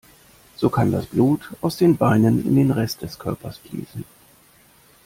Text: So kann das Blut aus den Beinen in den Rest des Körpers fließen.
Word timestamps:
So 0.55 0.71
kann 0.71 0.91
das 0.91 1.05
Blut 1.05 1.47
aus 1.61 1.77
den 1.77 1.95
Beinen 1.95 2.43
in 2.43 2.55
den 2.55 2.71
Rest 2.71 3.03
des 3.03 3.19
Körpers 3.19 3.59
fließen. 3.59 4.03